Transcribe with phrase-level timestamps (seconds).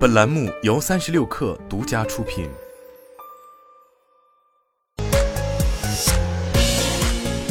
[0.00, 2.48] 本栏目由三十六氪独家出品。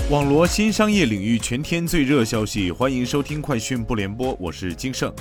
[0.09, 5.13] 网罗新商业领域全天最热消息，欢迎收听快讯不联播，我是金盛。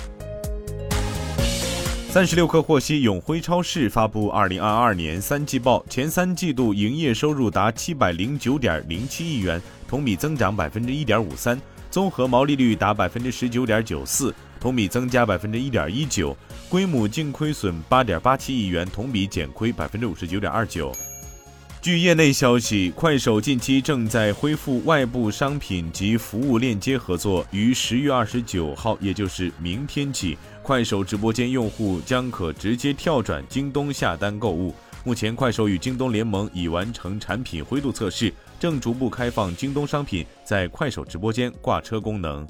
[2.09, 11.61] 三十六氪获悉，永辉超市发布二零二二年三季报，前三季度营业收入达七百零九点零七亿元，同比增长百分之一点五三，
[11.91, 14.35] 综合毛利率达百分之十九点九四。
[14.61, 16.37] 同比增加百分之一点一九，
[16.69, 20.95] 规模净亏损八点八七亿元，同比减亏百分之五十九点二九。
[21.81, 34.75] 据业内消息，快手近期正在恢复外部商品及服务链接合作，于十月二十九号，也就是明天起，快手直播间用户将可直接跳转京东下单购物。
[35.05, 42.47] 目前，快手与京东联盟已完成产品灰度测试，正逐步开放京东商品在快手直播间挂车功能。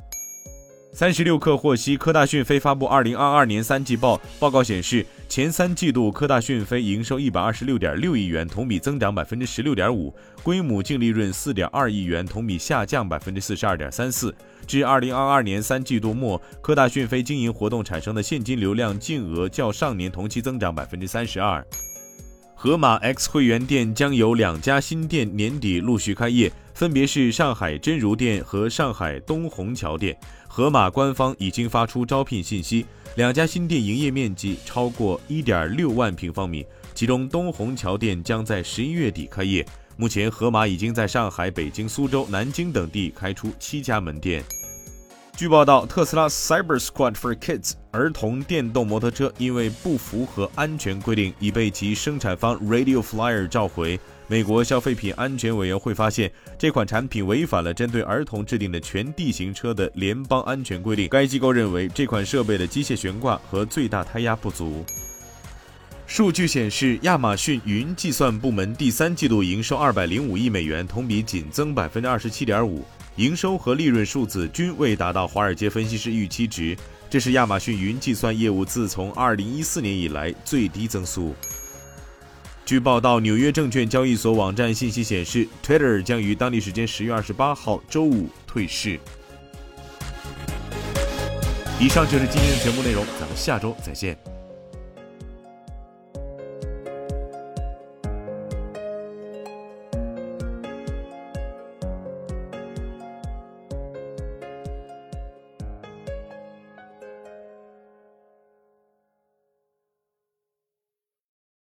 [0.98, 14.34] 三十六氪获悉，科大讯飞发布二零二二年三季报，报告显示，前三季度科大讯飞营收一百二十六点六亿元，同比增长百分之十六点五，规模净利润四点二亿元，同比下降百分之四十二点三四。
[14.67, 21.64] 至二零二二年三季度末，科大讯飞经营活动产生的现金流量净额较上年同期增长百分之三十二。
[22.56, 30.17] 盒马 X 会员店将有两家新店年底陆续开业，分别是上海真如店和上海东虹桥店。
[30.47, 39.67] 盒马官方已经发出招聘信息，两家新店营业面积超过一点六万平方米，其中东虹桥店将在十一月底开业。
[39.97, 44.45] 目前，盒马已经在上海、北京、苏州、南京等地开出七家门店。
[45.37, 53.98] 据报道，特斯拉 Cyber Squad for Kids 儿童电动摩托车因为不符合安全规定，已被其生产方 Radio Flyer 召回。
[54.31, 61.09] 美国消费品安全委员会发现这款产品违反了针对儿童制定的全地形车的联邦安全规定。
[61.09, 64.85] 该机构认为这款设备的机械悬挂和最大胎压不足。
[66.07, 72.85] 数据显示，亚马逊云计算部门第三季度营收二百零五亿美元，同比仅增百分之二十七点五。
[73.17, 76.77] 营收和利润数字均未达到华尔街分析师预期值，
[77.11, 81.35] 这是亚马逊云计算业务自从2014年以来最低增速。
[82.68, 89.01] 据报道，纽约证券交易所网站信息显示，Twitter 将于当地时间十月二十八号周五退市。
[91.80, 94.14] 以上就是今天的全部内容，咱们下周再见。